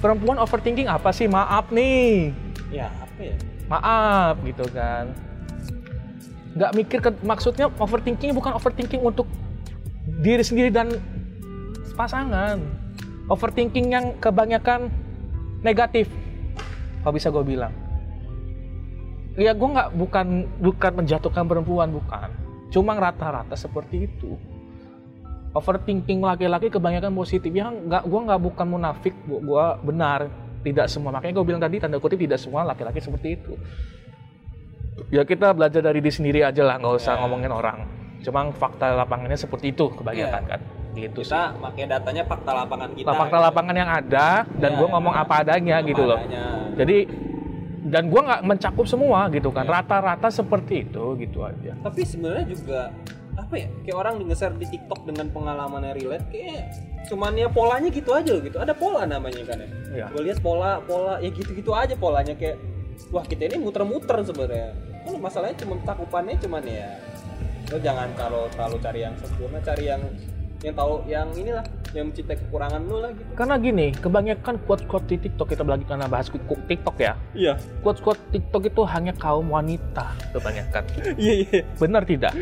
Perempuan 0.04 0.36
overthinking 0.36 0.88
apa 0.88 1.08
sih? 1.16 1.24
Maaf 1.24 1.72
nih. 1.72 2.36
Ya, 2.68 2.92
apa 2.92 3.20
ya? 3.24 3.36
Maaf 3.72 4.34
gitu 4.44 4.64
kan. 4.76 5.08
Nggak 6.52 6.72
mikir 6.76 6.98
ke, 7.00 7.10
maksudnya 7.24 7.72
overthinking 7.80 8.36
bukan 8.36 8.52
overthinking 8.52 9.00
untuk 9.00 9.24
diri 10.20 10.44
sendiri 10.44 10.68
dan 10.68 10.92
pasangan. 11.96 12.60
Overthinking 13.32 13.86
yang 13.88 14.12
kebanyakan 14.20 14.92
negatif. 15.64 16.12
Kalau 17.00 17.16
bisa 17.16 17.32
gue 17.32 17.44
bilang. 17.44 17.72
Ya 19.34 19.52
gue 19.52 19.68
nggak 19.68 19.88
bukan 19.92 20.26
bukan 20.58 20.92
menjatuhkan 20.96 21.44
perempuan 21.44 21.90
bukan. 21.90 22.28
Cuma 22.68 22.94
rata-rata 22.94 23.54
seperti 23.54 24.06
itu. 24.06 24.38
Overthinking 25.50 26.22
laki-laki 26.22 26.70
kebanyakan 26.70 27.10
positif. 27.12 27.50
Ya 27.50 27.66
nggak 27.66 28.06
gue 28.06 28.20
nggak 28.22 28.40
bukan 28.40 28.66
munafik 28.68 29.14
gue 29.24 29.64
benar. 29.82 30.30
Tidak 30.60 30.86
semua. 30.86 31.10
Makanya 31.10 31.34
gue 31.34 31.44
bilang 31.44 31.58
tadi 31.58 31.80
tanda 31.80 31.96
kutip 31.96 32.20
tidak 32.20 32.38
semua 32.38 32.62
laki-laki 32.62 33.00
seperti 33.00 33.34
itu. 33.34 33.52
Ya 35.08 35.24
kita 35.24 35.50
belajar 35.50 35.80
dari 35.80 35.98
diri 35.98 36.12
sendiri 36.12 36.40
aja 36.44 36.62
lah. 36.62 36.76
Nggak 36.76 36.94
usah 36.96 37.16
Ya. 37.16 37.20
ngomongin 37.24 37.50
orang. 37.50 37.78
Cuma 38.20 38.44
fakta 38.52 38.92
lapangannya 38.92 39.34
seperti 39.34 39.72
itu 39.72 39.88
kebanyakan 39.90 40.42
Ya. 40.44 40.50
kan. 40.54 40.60
Gitu 40.90 41.22
sih. 41.22 41.32
kita 41.32 41.54
pakai 41.56 41.86
datanya 41.86 42.22
fakta 42.26 42.50
lapangan 42.52 42.90
kita. 42.92 43.08
Fakta 43.08 43.30
gitu. 43.32 43.46
lapangan 43.48 43.74
yang 43.74 43.90
ada 43.90 44.28
dan 44.52 44.70
Ya, 44.70 44.78
gue 44.78 44.86
ngomong 44.86 45.14
apa 45.16 45.34
adanya 45.40 45.76
Apa 45.80 45.88
gitu 45.88 46.02
loh. 46.04 46.18
adanya. 46.18 46.44
jadi 46.76 46.96
dan 47.80 48.12
gue 48.12 48.20
nggak 48.20 48.42
mencakup 48.44 48.84
semua 48.84 49.32
gitu 49.32 49.48
kan. 49.48 49.64
Ya. 49.64 49.80
rata-rata 49.80 50.28
seperti 50.28 50.84
itu 50.84 51.16
gitu 51.16 51.40
aja. 51.44 51.72
Tapi 51.80 52.00
sebenarnya 52.04 52.44
juga 52.52 52.80
apa 53.38 53.54
ya 53.56 53.68
kayak 53.86 53.96
orang 53.96 54.14
nge-share 54.28 54.52
di 54.60 54.66
TikTok 54.68 55.08
dengan 55.08 55.32
pengalaman 55.32 55.80
yang 55.88 55.96
relate 55.96 56.26
kayak 56.28 56.76
cuman 57.08 57.32
ya 57.32 57.48
polanya 57.48 57.88
gitu 57.88 58.12
aja 58.12 58.30
loh 58.36 58.42
gitu. 58.44 58.56
Ada 58.60 58.76
pola 58.76 59.08
namanya 59.08 59.42
kan 59.48 59.64
ya. 59.64 59.68
Iya. 59.90 60.06
gue 60.12 60.22
lihat 60.28 60.38
pola 60.44 60.78
pola 60.84 61.18
ya 61.24 61.32
gitu-gitu 61.32 61.72
aja 61.72 61.96
polanya 61.96 62.36
kayak 62.36 62.60
wah 63.08 63.24
kita 63.24 63.48
ini 63.48 63.56
muter-muter 63.64 64.20
sebenarnya. 64.28 64.76
Kan 65.08 65.16
masalahnya 65.16 65.56
cuma 65.64 65.80
cakupannya 65.80 66.36
cuman 66.36 66.62
ya 66.68 67.00
lo 67.70 67.78
jangan 67.78 68.10
kalau 68.18 68.50
terlalu 68.52 68.76
cari 68.82 69.00
yang 69.06 69.14
sempurna 69.16 69.58
cari 69.62 69.84
yang 69.88 70.02
yang 70.60 70.74
tahu 70.76 70.94
yang 71.08 71.28
inilah 71.32 71.64
yang 71.90 72.14
mencintai 72.14 72.38
kekurangan 72.38 72.80
lo 72.86 73.02
lah 73.02 73.10
gitu 73.10 73.30
karena 73.34 73.54
gini 73.58 73.86
kebanyakan 73.90 74.62
quote-quote 74.62 75.06
di 75.10 75.16
TikTok 75.26 75.50
kita 75.50 75.66
lagi 75.66 75.82
karena 75.82 76.06
bahas 76.06 76.30
TikTok 76.30 76.96
ya. 77.02 77.18
Iya. 77.34 77.58
Quote-quote 77.82 78.22
TikTok 78.30 78.62
itu 78.70 78.82
hanya 78.86 79.12
kaum 79.18 79.50
wanita 79.50 80.14
kebanyakan. 80.30 80.82
Iya 81.20 81.34
iya. 81.46 81.60
Benar 81.76 82.06
tidak? 82.06 82.32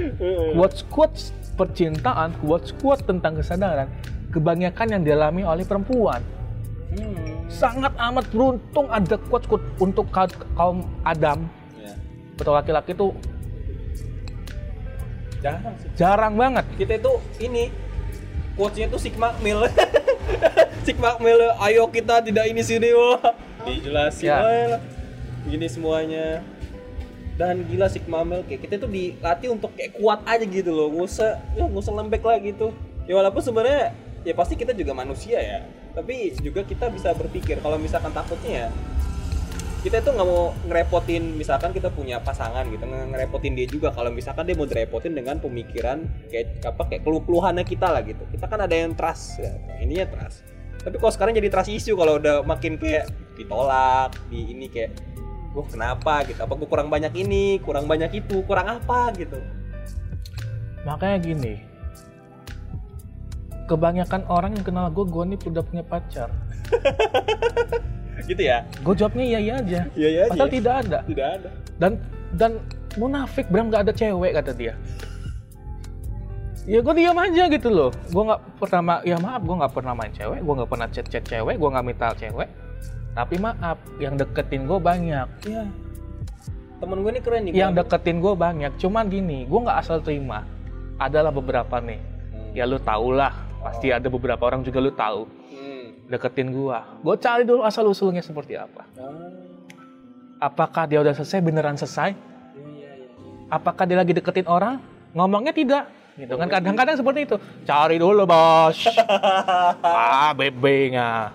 Quotes-quotes 0.52 1.32
percintaan 1.56 2.36
quotes-quotes 2.44 3.08
tentang 3.08 3.40
kesadaran 3.40 3.88
kebanyakan 4.28 4.86
yang 4.98 5.02
dialami 5.02 5.42
oleh 5.42 5.64
perempuan. 5.64 6.20
Hmm. 6.88 7.44
sangat 7.52 7.92
amat 8.00 8.24
beruntung 8.32 8.88
ada 8.88 9.20
quotes-quotes 9.28 9.76
untuk 9.76 10.08
ka- 10.08 10.32
kaum 10.56 10.88
Adam. 11.04 11.44
Ya. 11.76 11.92
atau 12.40 12.52
laki-laki 12.56 12.96
itu 12.96 13.12
jarang 15.44 15.74
sih. 15.78 15.88
Jarang 15.96 16.34
banget. 16.36 16.64
Kita 16.80 16.92
itu 16.96 17.12
ini 17.44 17.68
quotesnya 18.58 18.90
tuh 18.90 18.98
Sigma 18.98 19.30
Mil. 19.38 19.62
Sigma 20.86 21.14
Mil 21.16 21.38
ayo 21.62 21.86
kita 21.86 22.18
tidak 22.20 22.50
ini 22.50 22.60
sini. 22.60 22.90
Wah 22.90 23.22
dijelasin 23.62 24.26
Ya. 24.26 24.38
lah. 24.42 24.80
Gini 25.46 25.70
semuanya. 25.70 26.42
Dan 27.38 27.62
gila 27.64 27.86
Sigma 27.86 28.26
Mil 28.26 28.42
kayak 28.42 28.66
kita 28.66 28.74
tuh 28.76 28.90
dilatih 28.90 29.54
untuk 29.54 29.70
kayak 29.72 29.94
kuat 29.94 30.26
aja 30.26 30.42
gitu 30.42 30.74
loh. 30.74 30.90
Nggak 30.90 31.06
usah 31.06 31.30
ya 31.54 31.62
nggak 31.64 31.80
usah 31.80 31.94
lembek 31.94 32.22
lah 32.22 32.36
gitu. 32.42 32.74
Ya 33.06 33.14
walaupun 33.14 33.40
sebenarnya 33.40 33.94
ya 34.26 34.34
pasti 34.34 34.58
kita 34.58 34.74
juga 34.74 34.90
manusia 34.92 35.38
ya. 35.38 35.62
Tapi 35.94 36.34
juga 36.38 36.66
kita 36.66 36.90
bisa 36.90 37.14
berpikir 37.14 37.62
kalau 37.62 37.78
misalkan 37.78 38.10
takutnya 38.10 38.66
ya 38.66 38.68
kita 39.78 40.02
tuh 40.02 40.10
nggak 40.10 40.26
mau 40.26 40.50
ngerepotin 40.66 41.38
misalkan 41.38 41.70
kita 41.70 41.86
punya 41.94 42.18
pasangan 42.18 42.66
gitu 42.66 42.82
nge- 42.82 43.14
ngerepotin 43.14 43.54
dia 43.54 43.66
juga. 43.70 43.94
Kalau 43.94 44.10
misalkan 44.10 44.42
dia 44.44 44.58
mau 44.58 44.66
direpotin 44.66 45.14
dengan 45.14 45.38
pemikiran 45.38 46.02
kayak 46.28 46.66
apa 46.66 46.82
kayak 46.90 47.02
keluh 47.06 47.22
keluhannya 47.22 47.62
kita 47.62 47.86
lah 47.86 48.02
gitu. 48.02 48.26
Kita 48.34 48.50
kan 48.50 48.58
ada 48.66 48.74
yang 48.74 48.98
trust 48.98 49.38
ya 49.38 49.54
ininya 49.78 50.10
trust. 50.10 50.42
Tapi 50.82 50.96
kalau 50.98 51.12
sekarang 51.14 51.32
jadi 51.38 51.48
trust 51.50 51.70
issue 51.70 51.94
kalau 51.94 52.18
udah 52.18 52.42
makin 52.42 52.74
kayak 52.74 53.06
ditolak 53.38 54.18
di 54.26 54.50
ini 54.50 54.66
kayak 54.66 54.98
gue 55.54 55.64
kenapa? 55.70 56.26
gitu. 56.26 56.42
Apa 56.42 56.58
gue 56.58 56.68
kurang 56.68 56.90
banyak 56.90 57.14
ini 57.14 57.62
kurang 57.62 57.86
banyak 57.86 58.10
itu 58.18 58.42
kurang 58.44 58.66
apa? 58.66 59.14
gitu. 59.14 59.38
Makanya 60.82 61.18
gini 61.22 61.54
kebanyakan 63.68 64.24
orang 64.32 64.56
yang 64.56 64.64
kenal 64.64 64.88
gue 64.88 65.04
gue 65.04 65.24
nih 65.28 65.38
udah 65.44 65.60
punya 65.60 65.84
pacar 65.84 66.32
gitu 68.26 68.42
ya? 68.42 68.64
Gue 68.82 68.94
jawabnya 68.96 69.24
iya 69.24 69.38
iya 69.38 69.54
aja. 69.60 69.80
Iya 69.94 70.08
iya 70.08 70.22
padahal 70.32 70.50
tidak 70.50 70.74
ada. 70.86 70.98
Tidak 71.06 71.28
ada. 71.38 71.48
Dan 71.78 71.92
dan 72.34 72.50
munafik 72.98 73.46
Bram 73.52 73.70
nggak 73.70 73.82
ada 73.88 73.92
cewek 73.94 74.32
kata 74.34 74.52
dia. 74.56 74.74
Ya 76.68 76.84
gue 76.84 76.94
diam 77.00 77.16
aja 77.16 77.48
gitu 77.48 77.68
loh. 77.72 77.90
Gue 78.12 78.22
nggak 78.28 78.60
pertama 78.60 79.00
ya 79.06 79.16
maaf 79.16 79.40
gue 79.40 79.56
nggak 79.56 79.72
pernah 79.72 79.92
main 79.96 80.12
cewek 80.12 80.40
gue 80.44 80.54
nggak 80.58 80.70
pernah 80.70 80.86
chat 80.92 81.06
chat 81.08 81.24
cewek 81.24 81.56
gue 81.56 81.68
nggak 81.68 81.84
minta 81.86 82.12
cewek. 82.12 82.48
Tapi 83.16 83.34
maaf 83.40 83.78
yang 83.96 84.20
deketin 84.20 84.68
gue 84.68 84.76
banyak. 84.76 85.28
Iya. 85.48 85.64
Temen 86.78 86.98
gue 87.02 87.10
ini 87.10 87.20
keren 87.24 87.40
nih 87.48 87.52
yang 87.56 87.72
deketin 87.72 88.20
gue 88.20 88.34
banyak. 88.36 88.72
Cuman 88.76 89.08
gini 89.08 89.48
gue 89.48 89.60
nggak 89.64 89.78
asal 89.80 90.04
terima. 90.04 90.44
Adalah 91.00 91.32
beberapa 91.32 91.80
nih. 91.80 92.00
Hmm. 92.28 92.52
ya 92.52 92.68
lu 92.68 92.76
tau 92.82 93.14
lah 93.14 93.32
pasti 93.64 93.88
ada 93.88 94.06
beberapa 94.12 94.44
orang 94.44 94.60
juga 94.60 94.78
lu 94.84 94.92
tahu. 94.92 95.24
Deketin 96.08 96.48
gue 96.48 96.78
gue 96.98 97.14
cari 97.18 97.44
dulu 97.44 97.62
asal 97.62 97.84
usulnya 97.84 98.20
seperti 98.20 98.56
apa. 98.56 98.88
Ah, 98.96 99.28
apakah 100.42 100.84
dia 100.84 100.98
udah 100.98 101.12
selesai 101.12 101.38
beneran 101.38 101.74
selesai? 101.74 102.10
Iya, 102.10 102.18
iya, 102.64 102.90
iya. 102.96 103.08
apakah 103.48 103.84
dia 103.84 103.94
lagi 103.94 104.12
deketin 104.12 104.44
orang? 104.44 104.80
Ngomongnya 105.12 105.52
tidak. 105.52 105.84
Gitu 106.14 106.32
kan 106.32 106.48
kadang-kadang 106.48 106.96
seperti 106.96 107.20
itu. 107.24 107.36
Cari 107.62 107.96
dulu 107.96 108.24
bos. 108.24 108.78
Ah 109.84 110.32
bebenya. 110.32 111.30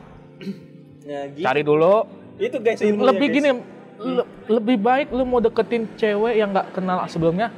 Nah, 1.04 1.24
gitu. 1.30 1.44
cari 1.44 1.62
dulu. 1.62 2.04
Itu 2.36 2.58
guys 2.58 2.82
ilmunya, 2.82 3.08
lebih 3.10 3.28
guys. 3.28 3.36
gini 3.38 3.50
le- 3.96 4.30
lebih 4.50 4.78
baik 4.78 5.08
lu 5.10 5.24
mau 5.24 5.38
deketin 5.38 5.86
cewek 5.94 6.34
yang 6.34 6.50
nggak 6.50 6.74
kenal 6.74 7.06
sebelumnya 7.06 7.54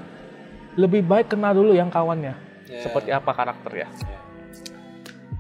lebih 0.76 1.02
baik 1.02 1.32
kenal 1.32 1.56
dulu 1.56 1.72
yang 1.72 1.88
kawannya. 1.88 2.36
Ya. 2.66 2.82
seperti 2.82 3.10
apa 3.10 3.30
karakter 3.30 3.72
ya 3.72 3.88
Ya. 4.04 4.20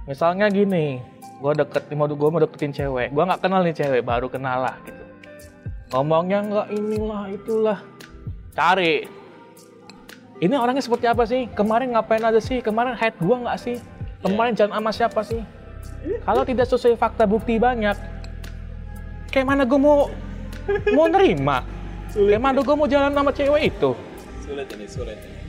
misalnya 0.06 0.46
gini 0.48 1.02
gue 1.36 1.52
deket 1.60 1.84
mau 1.94 2.08
gue 2.08 2.30
mau 2.32 2.42
deketin 2.42 2.72
cewek. 2.72 3.12
Gue 3.12 3.24
nggak 3.24 3.42
kenal 3.44 3.62
nih 3.64 3.76
cewek 3.76 4.02
baru 4.02 4.28
kenal 4.32 4.68
lah 4.70 4.76
gitu. 4.88 5.04
Ngomongnya 5.94 6.40
nggak 6.44 6.68
inilah 6.74 7.24
itulah. 7.32 7.80
Cari. 8.56 9.08
Ini 10.40 10.56
orangnya 10.60 10.84
seperti 10.84 11.06
apa 11.08 11.24
sih? 11.24 11.48
Kemarin 11.56 11.96
ngapain 11.96 12.24
aja 12.24 12.40
sih? 12.44 12.60
Kemarin 12.60 12.96
head 12.96 13.16
gue 13.20 13.36
nggak 13.36 13.58
sih? 13.60 13.78
Kemarin 14.20 14.52
jalan 14.58 14.74
sama 14.76 14.92
siapa 14.92 15.22
sih? 15.24 15.42
Kalau 16.26 16.44
tidak 16.46 16.68
sesuai 16.70 16.98
fakta 16.98 17.26
bukti 17.26 17.58
banyak 17.58 17.98
kayak 19.36 19.52
mana 19.52 19.68
gue 19.68 19.76
mau 19.76 20.08
mau 20.96 21.08
nerima? 21.12 21.60
Kayak 22.16 22.40
mana 22.40 22.60
gue 22.64 22.76
mau 22.80 22.88
jalan 22.88 23.12
sama 23.12 23.32
cewek 23.36 23.62
itu? 23.68 23.92
Sulit 24.40 24.68
ini 24.72 24.88
sulit 24.88 25.20
ini. 25.20 25.40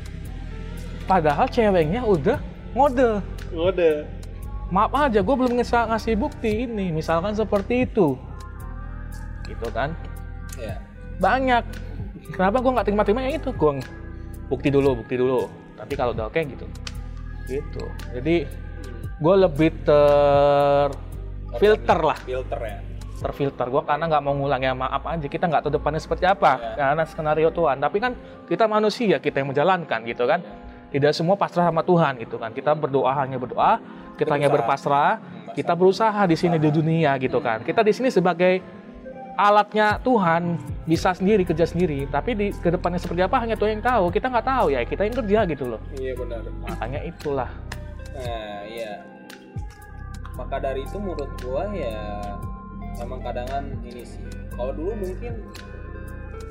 Padahal 1.07 1.47
ceweknya 1.47 2.03
udah 2.03 2.43
ngode 2.75 3.23
udah 3.55 4.03
maaf 4.71 4.93
aja 4.95 5.23
gue 5.23 5.35
belum 5.39 5.53
ngesa- 5.59 5.87
ngasih 5.91 6.19
bukti 6.19 6.67
ini. 6.67 6.91
Misalkan 6.91 7.35
seperti 7.35 7.87
itu. 7.87 8.19
Gitu 9.47 9.67
kan? 9.71 9.95
Ya 10.59 10.83
banyak. 11.17 11.63
Kenapa 12.35 12.59
gue 12.59 12.73
nggak 12.75 12.87
terima-terima? 12.91 13.21
Ya 13.25 13.39
itu 13.39 13.55
gue 13.55 13.73
bukti 14.51 14.69
dulu 14.69 14.99
bukti 14.99 15.15
dulu. 15.15 15.47
Tapi 15.79 15.93
kalau 15.95 16.13
udah 16.13 16.27
oke 16.29 16.41
gitu. 16.43 16.67
Gitu. 17.47 17.85
Jadi 18.11 18.37
gue 19.17 19.35
lebih 19.39 19.71
ter 19.87 20.89
filter 21.57 21.99
lah. 22.03 22.19
filter 22.21 22.61
ya. 22.61 22.79
Terfilter 23.17 23.67
gue 23.73 23.83
karena 23.87 24.05
nggak 24.13 24.23
mau 24.29 24.35
ngulangi 24.37 24.69
sama 24.69 24.93
apa 24.93 25.17
aja 25.17 25.25
kita 25.25 25.49
nggak 25.49 25.63
tahu 25.65 25.73
depannya 25.81 26.03
seperti 26.03 26.29
apa. 26.29 26.59
Ya. 26.59 26.93
karena 26.93 27.05
skenario 27.07 27.49
Tuhan. 27.55 27.81
Tapi 27.81 27.97
kan 28.03 28.13
kita 28.51 28.67
manusia 28.69 29.17
kita 29.23 29.41
yang 29.41 29.55
menjalankan 29.55 30.05
gitu 30.05 30.27
kan. 30.27 30.43
Tidak 30.87 31.13
semua 31.17 31.35
pasrah 31.35 31.71
sama 31.71 31.83
Tuhan 31.87 32.19
gitu 32.21 32.37
kan. 32.37 32.53
Kita 32.53 32.75
berdoa 32.77 33.15
hanya 33.25 33.41
berdoa 33.41 33.81
kita 34.17 34.33
hanya 34.35 34.49
berpasrah 34.49 35.37
kita 35.57 35.73
berusaha 35.73 36.29
di 36.29 36.37
sini 36.37 36.61
di 36.61 36.69
dunia 36.69 37.17
gitu 37.17 37.41
kan. 37.41 37.65
Kita 37.65 37.81
di 37.81 37.89
sini 37.97 38.13
sebagai 38.13 38.61
alatnya 39.41 39.97
Tuhan 40.05 40.61
bisa 40.85 41.17
sendiri 41.17 41.49
kerja 41.49 41.65
sendiri. 41.65 42.05
Tapi 42.13 42.31
di 42.37 42.47
ke 42.53 42.69
depannya 42.69 43.01
seperti 43.01 43.25
apa 43.25 43.41
hanya 43.41 43.57
Tuhan 43.57 43.81
yang 43.81 43.85
tahu. 43.85 44.13
Kita 44.13 44.29
nggak 44.29 44.45
tahu 44.45 44.67
ya 44.77 44.85
kita 44.85 45.09
yang 45.09 45.17
kerja 45.17 45.39
gitu 45.49 45.65
loh. 45.73 45.81
Iya 45.97 46.13
benar. 46.13 46.45
Makanya 46.61 47.01
itulah. 47.09 47.49
Nah 48.13 48.61
iya. 48.69 49.01
Maka 50.37 50.61
dari 50.61 50.85
itu 50.85 51.01
menurut 51.01 51.33
gua 51.41 51.73
ya 51.73 52.05
emang 53.01 53.25
kadangan 53.25 53.65
ini 53.81 54.05
sih. 54.05 54.21
Kalau 54.53 54.77
dulu 54.77 54.93
mungkin 54.93 55.41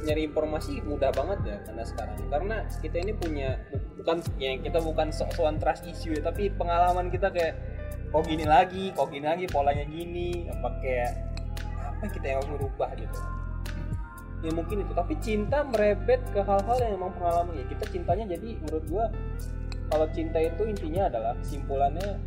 nyari 0.06 0.30
informasi 0.30 0.86
mudah 0.86 1.10
banget 1.12 1.40
ya 1.44 1.58
karena 1.66 1.84
sekarang. 1.84 2.16
Karena 2.30 2.58
kita 2.82 2.98
ini 3.02 3.14
punya 3.18 3.50
bukan 3.98 4.22
ya 4.38 4.54
kita 4.62 4.80
bukan 4.80 5.10
sok-sokan 5.10 5.58
trust 5.58 5.84
issue 5.90 6.14
ya 6.14 6.22
tapi 6.22 6.54
pengalaman 6.54 7.10
kita 7.10 7.34
kayak 7.34 7.58
kok 8.14 8.24
gini 8.30 8.46
lagi 8.46 8.94
kok 8.94 9.10
gini 9.10 9.26
lagi 9.26 9.46
polanya 9.50 9.84
gini 9.90 10.46
apa 10.48 10.70
kayak 10.80 11.12
apa 11.82 12.04
kita 12.14 12.26
yang 12.30 12.38
harus 12.40 12.52
merubah 12.54 12.90
gitu. 12.94 13.20
Ya 14.46 14.52
mungkin 14.54 14.86
itu 14.86 14.94
tapi 14.94 15.18
cinta 15.18 15.66
merebet 15.66 16.22
ke 16.30 16.40
hal-hal 16.46 16.78
yang 16.78 17.02
emang 17.02 17.12
pengalaman 17.18 17.58
ya. 17.58 17.66
Kita 17.66 17.90
cintanya 17.90 18.30
jadi 18.38 18.62
menurut 18.62 18.86
gua 18.86 19.06
kalau 19.90 20.06
cinta 20.14 20.38
itu 20.38 20.70
intinya 20.70 21.10
adalah 21.10 21.34
kesimpulannya 21.42 22.22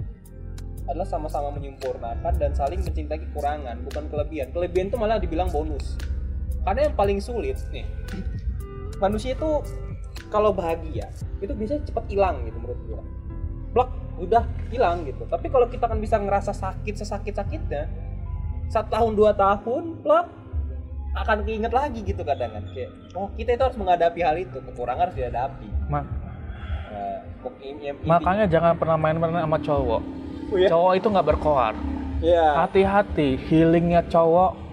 adalah 0.88 1.04
sama-sama 1.04 1.52
menyempurnakan 1.52 2.32
dan 2.40 2.50
saling 2.56 2.80
mencintai 2.80 3.22
kekurangan 3.28 3.76
bukan 3.86 4.08
kelebihan. 4.10 4.50
Kelebihan 4.50 4.90
itu 4.90 4.96
malah 4.98 5.20
dibilang 5.22 5.46
bonus 5.52 5.94
karena 6.68 6.92
yang 6.92 6.96
paling 7.00 7.18
sulit 7.24 7.56
nih 7.72 7.88
manusia 9.00 9.32
itu 9.32 9.50
kalau 10.28 10.52
bahagia 10.52 11.08
itu 11.40 11.52
biasanya 11.56 11.82
cepat 11.88 12.04
hilang 12.12 12.36
gitu 12.44 12.58
menurut 12.60 12.80
gua. 12.90 13.02
Plak 13.72 13.90
udah 14.18 14.44
hilang 14.68 15.06
gitu. 15.06 15.22
Tapi 15.30 15.46
kalau 15.48 15.66
kita 15.70 15.86
kan 15.86 15.98
bisa 16.02 16.16
ngerasa 16.18 16.52
sakit 16.52 16.94
sesakit 16.98 17.32
sakitnya 17.32 17.88
satu 18.68 18.92
tahun 18.92 19.12
dua 19.16 19.32
tahun 19.32 20.04
plak 20.04 20.26
akan 21.16 21.38
keinget 21.48 21.72
lagi 21.72 22.04
gitu 22.04 22.20
kadang 22.26 22.52
kan. 22.52 22.64
Kayak 22.74 22.90
oh 23.16 23.32
kita 23.38 23.56
itu 23.56 23.62
harus 23.64 23.78
menghadapi 23.78 24.20
hal 24.20 24.36
itu. 24.36 24.58
Kekurangan 24.60 25.08
harus 25.08 25.16
dihadapi. 25.16 25.68
Ma- 25.88 26.04
inti- 27.62 28.04
makanya 28.04 28.44
jangan 28.50 28.74
pernah 28.76 28.96
main-main 28.98 29.44
sama 29.44 29.58
cowok. 29.62 30.02
Oh, 30.48 30.56
ya? 30.56 30.68
cowok 30.68 30.92
itu 30.98 31.06
nggak 31.08 31.26
berkoar. 31.32 31.74
Ya 32.18 32.66
hati-hati 32.66 33.38
healingnya 33.46 34.02
cowok 34.10 34.67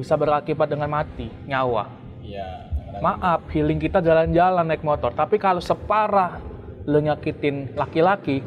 bisa 0.00 0.16
berakibat 0.16 0.72
dengan 0.72 0.88
mati 0.88 1.28
nyawa. 1.44 1.92
Ya 2.24 2.70
maaf 2.98 3.46
healing 3.54 3.78
kita 3.78 4.02
jalan-jalan 4.02 4.66
naik 4.66 4.82
motor. 4.82 5.14
Tapi 5.14 5.38
kalau 5.38 5.62
separah 5.62 6.42
lo 6.90 6.98
nyakitin 6.98 7.78
laki-laki 7.78 8.42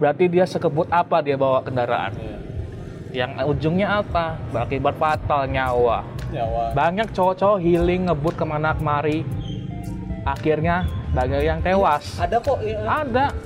berarti 0.00 0.24
dia 0.32 0.48
sekebut 0.48 0.88
apa 0.88 1.20
dia 1.20 1.36
bawa 1.36 1.60
kendaraan? 1.60 2.16
Iya. 2.16 2.38
yang 3.12 3.36
ujungnya 3.44 4.00
apa? 4.00 4.40
Berakibat 4.48 4.96
fatal 4.96 5.44
nyawa. 5.44 6.00
Nyawa. 6.32 6.72
Banyak 6.72 7.12
cowok-cowok 7.12 7.60
healing 7.60 8.08
ngebut 8.08 8.40
ke 8.40 8.44
mana 8.48 8.72
kemari. 8.72 9.20
Akhirnya 10.24 10.88
banyak 11.12 11.44
yang 11.44 11.60
tewas. 11.60 12.16
Ada 12.16 12.40
kok 12.40 12.64
ya. 12.64 12.80
ada. 12.80 13.36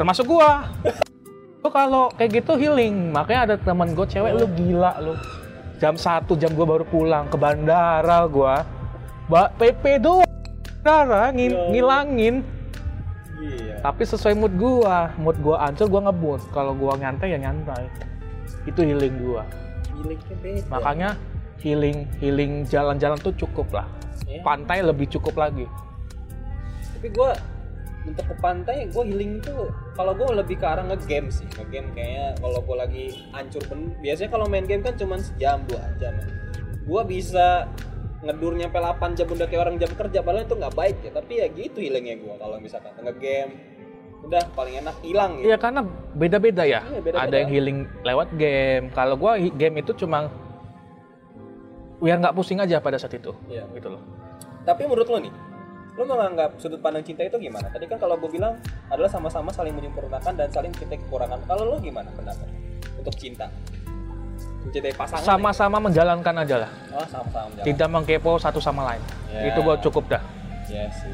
Termasuk 0.00 0.24
gua. 0.24 0.64
Lu 1.60 1.68
kalau 1.68 2.08
kayak 2.16 2.40
gitu 2.40 2.56
healing. 2.56 3.12
Makanya 3.12 3.52
ada 3.52 3.56
temen 3.60 3.92
gue 3.92 4.06
cewek 4.08 4.32
lu 4.32 4.48
gila 4.56 4.96
lu 5.04 5.12
jam 5.80 5.96
satu 5.96 6.36
jam 6.36 6.52
gua 6.52 6.76
baru 6.76 6.84
pulang. 6.84 7.26
Ke 7.32 7.40
bandara 7.40 8.28
gua. 8.28 8.62
Ba 9.26 9.48
PP 9.56 9.98
doang 9.98 10.28
bandara 10.28 11.32
Ya. 11.32 11.72
ngilangin. 11.72 12.44
Iya. 13.40 13.80
Tapi 13.80 14.02
sesuai 14.04 14.36
mood 14.36 14.52
gua. 14.60 15.10
Mood 15.16 15.40
gua 15.40 15.64
ancur 15.64 15.88
gua 15.88 16.12
ngebut. 16.12 16.40
Kalau 16.52 16.76
gua 16.76 17.00
nyantai 17.00 17.32
ya 17.32 17.38
nyantai. 17.40 17.88
Itu 18.68 18.84
healing 18.84 19.16
beda. 19.16 19.44
Makanya 20.68 21.16
healing 21.60 22.08
healing 22.20 22.68
jalan-jalan 22.68 23.16
tuh 23.20 23.32
cukup 23.36 23.68
lah. 23.72 23.88
Ya. 24.28 24.46
pantai 24.46 24.78
lebih 24.84 25.10
cukup 25.10 25.34
lagi. 25.42 25.66
Tapi 26.94 27.08
gue 27.10 27.30
untuk 28.06 28.24
ke 28.30 28.34
pantai 28.38 28.86
gue 28.86 29.04
healing 29.10 29.42
itu 29.42 29.54
kalau 30.00 30.16
gue 30.16 30.28
lebih 30.32 30.56
ke 30.56 30.64
arah 30.64 30.80
ngegame 30.82 31.28
sih 31.28 31.44
ngegame 31.52 31.92
kayaknya 31.92 32.32
kalau 32.40 32.64
gue 32.64 32.76
lagi 32.78 33.04
hancur 33.30 33.60
ben 33.68 33.92
biasanya 34.00 34.30
kalau 34.32 34.46
main 34.48 34.64
game 34.64 34.80
kan 34.80 34.96
cuma 34.96 35.20
sejam 35.20 35.60
dua 35.68 35.84
jam 36.00 36.16
gue 36.80 37.02
bisa 37.04 37.68
ngedur 38.20 38.52
nyampe 38.52 38.76
8 38.76 38.96
jam 39.12 39.28
udah 39.28 39.44
kayak 39.44 39.60
orang 39.60 39.76
jam 39.76 39.92
kerja 39.92 40.20
padahal 40.20 40.44
itu 40.44 40.56
nggak 40.56 40.72
baik 40.72 40.96
ya 41.04 41.10
tapi 41.12 41.32
ya 41.36 41.46
gitu 41.48 41.78
healingnya 41.80 42.16
gue 42.16 42.34
kalau 42.36 42.56
misalkan 42.56 42.96
ngegame 42.96 43.52
udah 44.20 44.42
paling 44.52 44.74
enak 44.80 44.96
hilang 45.00 45.40
gitu 45.40 45.48
Iya 45.48 45.56
karena 45.56 45.80
beda-beda 46.12 46.62
ya. 46.68 46.84
Iya, 46.84 47.00
beda-beda. 47.00 47.24
Ada 47.24 47.36
yang 47.40 47.50
healing 47.50 47.78
lewat 48.04 48.28
game. 48.36 48.92
Kalau 48.92 49.16
gua 49.16 49.40
hi- 49.40 49.48
game 49.48 49.80
itu 49.80 49.96
cuma 49.96 50.28
biar 52.00 52.20
nggak 52.20 52.36
pusing 52.36 52.60
aja 52.60 52.84
pada 52.84 53.00
saat 53.00 53.16
itu. 53.16 53.32
Iya. 53.48 53.64
Gitu 53.72 53.88
loh. 53.88 54.00
tapi 54.60 54.84
menurut 54.84 55.08
lo 55.08 55.16
nih 55.24 55.32
lo 55.98 56.02
menganggap 56.06 56.54
sudut 56.56 56.78
pandang 56.78 57.02
cinta 57.02 57.26
itu 57.26 57.36
gimana 57.36 57.66
tadi 57.70 57.84
kan 57.90 57.98
kalau 57.98 58.14
gue 58.14 58.30
bilang 58.30 58.54
adalah 58.88 59.10
sama-sama 59.10 59.50
saling 59.50 59.74
menyempurnakan 59.74 60.32
dan 60.38 60.48
saling 60.48 60.70
mencintai 60.70 60.98
kekurangan 61.02 61.42
kalau 61.44 61.66
lo 61.66 61.76
gimana 61.82 62.08
pendapat 62.14 62.46
untuk 62.96 63.14
cinta 63.18 63.50
mencintai 64.64 64.94
pasangan 64.94 65.24
Sama-sama 65.24 65.76
menjalankan 65.80 66.34
aja 66.44 66.56
lah. 66.68 66.70
Oh, 66.92 67.06
sama-sama 67.08 67.48
menjalankan. 67.48 67.66
Tidak 67.72 67.88
mengkepo 67.88 68.32
satu 68.36 68.60
sama 68.60 68.92
lain. 68.92 69.02
Ya. 69.32 69.48
Itu 69.48 69.64
gua 69.64 69.80
cukup 69.80 70.04
dah. 70.12 70.22
Iya 70.68 70.84
sih. 70.92 71.12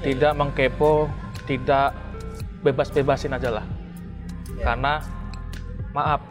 Tidak 0.00 0.32
mengkepo, 0.38 1.10
tidak 1.44 1.92
bebas-bebasin 2.62 3.34
aja 3.36 3.50
lah. 3.60 3.66
Ya. 4.56 4.72
Karena 4.72 5.02
maaf, 5.90 6.22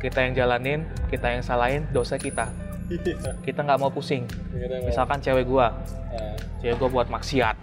kita 0.00 0.24
yang 0.24 0.32
jalanin, 0.34 0.88
kita 1.12 1.36
yang 1.36 1.44
salahin, 1.44 1.84
dosa 1.92 2.16
kita. 2.16 2.48
Iya. 2.90 3.32
Kita 3.46 3.60
nggak 3.62 3.78
mau 3.78 3.90
pusing. 3.90 4.26
Gitu, 4.26 4.66
Bang. 4.66 4.82
Misalkan 4.82 5.18
cewek 5.22 5.46
gua, 5.46 5.70
cewek 6.58 6.76
gue 6.76 6.88
buat 6.90 7.06
maksiat 7.06 7.56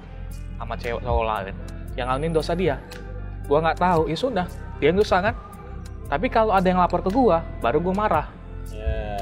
sama 0.57 0.73
cewek 0.79 1.03
cowok 1.03 1.25
lain 1.27 1.55
yang 1.99 2.07
ngalamin 2.07 2.31
dosa 2.31 2.55
dia. 2.55 2.79
Gue 3.45 3.59
nggak 3.59 3.77
tahu. 3.77 4.07
Ya 4.07 4.17
sudah 4.17 4.45
dia 4.79 4.95
dosa 4.95 5.19
kan. 5.19 5.35
Tapi 6.07 6.31
kalau 6.31 6.55
ada 6.55 6.63
yang 6.63 6.79
lapor 6.79 7.03
ke 7.03 7.11
gue 7.11 7.37
baru 7.59 7.77
gue 7.83 7.93
marah. 7.93 8.31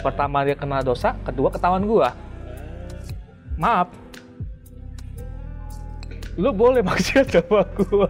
Pertama 0.05 0.45
dia 0.45 0.53
kena 0.53 0.85
dosa 0.85 1.17
kedua 1.25 1.49
ketahuan 1.49 1.81
gue 1.81 2.09
maaf. 3.57 3.89
Lu 6.35 6.51
boleh 6.51 6.83
maksiat 6.83 7.31
sama 7.31 7.63
gue 7.73 8.09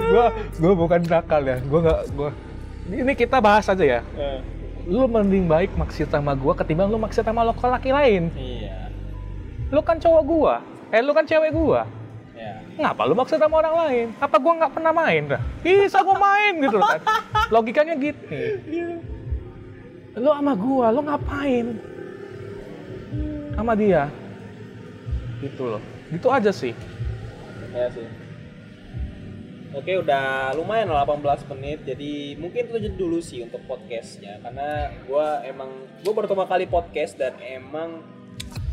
gue 0.12 0.24
gue 0.62 0.72
bukan 0.76 1.00
nakal 1.10 1.42
ya. 1.42 1.58
Gue 1.58 1.80
nggak 1.82 2.00
gue 2.14 2.30
ini 2.90 3.12
kita 3.18 3.42
bahas 3.42 3.66
aja 3.66 3.82
ya. 3.82 4.00
Ya. 4.14 4.59
Lu 4.88 5.04
mending 5.08 5.44
baik 5.50 5.74
maksiat 5.76 6.12
sama 6.12 6.32
gue 6.32 6.52
ketimbang 6.56 6.88
lu 6.88 6.96
maksiat 6.96 7.26
sama 7.26 7.44
lo 7.44 7.52
laki 7.52 7.90
lain. 7.90 8.30
Iya. 8.36 8.92
lu 9.70 9.80
kan 9.86 10.02
cowok 10.02 10.22
gua. 10.26 10.54
Eh 10.90 10.98
lu 10.98 11.14
kan 11.14 11.22
cewek 11.22 11.54
gua. 11.54 11.86
Ya. 12.34 12.56
ngapa 12.80 13.04
lu 13.04 13.14
maksa 13.14 13.36
sama 13.36 13.60
orang 13.60 13.74
lain? 13.86 14.06
Apa 14.16 14.40
gua 14.40 14.52
nggak 14.58 14.72
pernah 14.72 14.92
main 14.96 15.22
dah? 15.30 15.42
Bisa 15.60 16.00
gua 16.00 16.16
main 16.16 16.52
gitu 16.58 16.76
loh 16.80 16.88
kan 16.88 17.00
logikanya 17.52 17.94
gitu. 18.00 18.24
Lu 20.18 20.30
sama 20.32 20.52
gua 20.56 20.86
lu 20.90 21.00
ngapain? 21.04 21.66
Sama 23.54 23.72
dia. 23.76 24.08
Gitu 25.44 25.62
loh. 25.68 25.82
Gitu 26.10 26.26
aja 26.32 26.50
sih. 26.50 26.74
Ya 27.70 27.86
sih. 27.92 28.29
Oke, 29.70 30.02
udah 30.02 30.50
lumayan 30.58 30.90
lah 30.90 31.06
18 31.06 31.46
menit. 31.54 31.86
Jadi 31.86 32.34
mungkin 32.34 32.66
itu 32.66 32.74
aja 32.74 32.90
dulu 32.90 33.18
sih 33.22 33.46
untuk 33.46 33.62
podcastnya. 33.70 34.42
Karena 34.42 34.90
gua 35.06 35.46
emang 35.46 35.70
gua 36.02 36.12
pertama 36.18 36.42
kali 36.50 36.66
podcast 36.66 37.14
dan 37.14 37.38
emang 37.38 38.02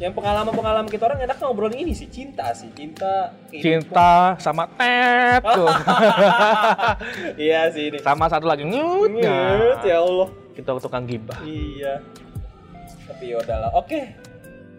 yang 0.02 0.14
pengalaman-pengalaman 0.14 0.90
kita 0.90 1.10
orang 1.10 1.22
enak 1.26 1.38
ngobrolin 1.38 1.86
ini 1.86 1.94
sih 1.94 2.10
cinta 2.10 2.50
sih. 2.54 2.74
Cinta 2.74 3.30
cinta 3.50 4.38
sama 4.42 4.66
tet 4.74 5.42
tuh 5.46 5.70
iya 7.46 7.70
sih 7.70 7.94
ini. 7.94 7.98
Sama 8.02 8.26
satu 8.26 8.50
lagi 8.50 8.66
ngut 8.66 9.14
Nget, 9.14 9.86
ya 9.86 10.02
Allah. 10.02 10.30
kita 10.58 10.82
tukang 10.82 11.06
gibah. 11.06 11.38
Iya. 11.46 12.02
Tapi 13.06 13.24
ya 13.34 13.38
udahlah. 13.38 13.70
Oke. 13.78 14.18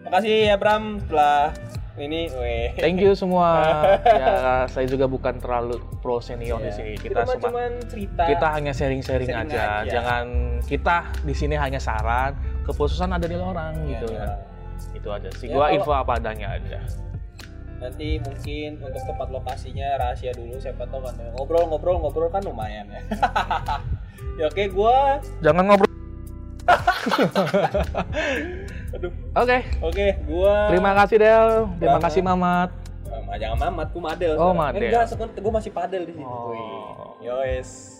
Makasih 0.03 0.51
ya 0.51 0.55
Bram 0.59 0.99
setelah 1.03 1.55
ini 2.01 2.19
weh. 2.31 2.73
Thank 2.73 2.97
you 2.99 3.13
semua. 3.13 3.49
Ya 4.19 4.65
saya 4.65 4.85
juga 4.85 5.05
bukan 5.05 5.37
terlalu 5.37 5.77
pro 5.99 6.17
senior 6.19 6.57
di 6.57 6.65
Iya. 6.65 6.71
sini. 6.71 6.91
Kita 6.95 7.23
kita 7.23 7.37
cuma 7.39 7.59
cerita. 7.85 8.21
kita 8.25 8.45
hanya 8.51 8.71
sharing-sharing 8.71 9.27
Sharing 9.27 9.49
aja. 9.51 9.81
aja. 9.81 9.91
jangan 9.91 10.23
kita 10.61 10.95
di 11.21 11.33
sini 11.33 11.53
hanya 11.53 11.77
saran 11.77 12.33
keputusan 12.63 13.09
ada 13.09 13.23
di 13.23 13.33
orang 13.33 13.73
Iya, 13.81 13.87
gitu 13.95 14.05
iya. 14.09 14.19
kan. 14.19 14.29
Itu 14.91 15.07
aja 15.09 15.27
sih. 15.35 15.45
Ya, 15.45 15.53
gua 15.53 15.65
kalau- 15.65 15.75
info 15.75 15.89
apa 15.91 16.11
adanya 16.15 16.47
aja. 16.51 16.77
Nanti 17.79 18.19
mungkin 18.19 18.69
untuk 18.77 19.01
tempat 19.01 19.27
lokasinya 19.29 19.87
rahasia 19.97 20.29
dulu 20.31 20.53
siapa 20.55 20.83
tahu 20.85 21.01
kan. 21.01 21.13
Ngobrol-ngobrol 21.33 21.95
ngobrol 21.97 22.27
kan 22.27 22.41
lumayan 22.41 22.85
ya. 22.87 23.01
Ya 24.35 24.47
oke 24.47 24.63
gua 24.71 25.19
jangan 25.39 25.63
ngobrol 25.65 25.87
aduh. 28.95 29.11
Oke. 29.37 29.57
Oke 29.81 30.07
gua 30.25 30.69
terima 30.73 30.91
kasih 30.97 31.17
Del. 31.21 31.49
Terima 31.77 31.99
kasih 32.01 32.21
Mamat. 32.25 32.69
Ah, 33.29 33.37
jangan 33.37 33.69
mamat 33.69 33.93
gua 33.93 34.03
madel. 34.13 34.33
Oh, 34.41 34.49
sekarang. 34.49 34.57
madel. 34.57 34.89
enggak 34.89 35.05
sekarang 35.05 35.31
gua 35.37 35.53
masih 35.61 35.71
padel 35.73 36.01
di 36.09 36.11
sini 36.17 36.25
Oh. 36.25 36.49
Wih, 36.49 37.29
Yowes 37.29 37.99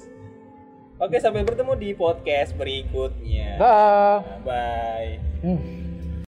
oke 1.00 1.16
sampai 1.16 1.48
bertemu 1.48 1.74
di 1.80 1.90
podcast 1.96 2.52
berikutnya. 2.60 3.56
Dah. 3.56 4.20
Bye. 4.44 5.24
Hmm. 5.40 5.89